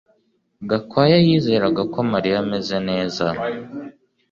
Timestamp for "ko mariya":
1.93-2.37